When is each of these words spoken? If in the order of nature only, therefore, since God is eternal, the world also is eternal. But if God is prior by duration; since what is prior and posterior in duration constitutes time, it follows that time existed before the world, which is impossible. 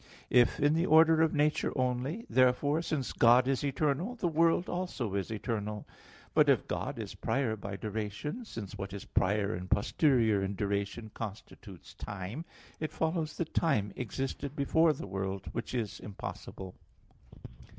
If 0.31 0.59
in 0.59 0.73
the 0.73 0.87
order 0.87 1.21
of 1.21 1.31
nature 1.35 1.71
only, 1.77 2.25
therefore, 2.27 2.81
since 2.81 3.13
God 3.13 3.47
is 3.47 3.63
eternal, 3.63 4.15
the 4.15 4.27
world 4.27 4.67
also 4.67 5.13
is 5.13 5.29
eternal. 5.29 5.85
But 6.33 6.49
if 6.49 6.67
God 6.67 6.97
is 6.97 7.13
prior 7.13 7.55
by 7.55 7.75
duration; 7.75 8.43
since 8.45 8.75
what 8.75 8.93
is 8.93 9.05
prior 9.05 9.53
and 9.53 9.69
posterior 9.69 10.41
in 10.41 10.55
duration 10.55 11.11
constitutes 11.13 11.93
time, 11.93 12.45
it 12.79 12.91
follows 12.91 13.37
that 13.37 13.53
time 13.53 13.93
existed 13.95 14.55
before 14.55 14.91
the 14.91 15.05
world, 15.05 15.45
which 15.53 15.75
is 15.75 15.99
impossible. 15.99 16.73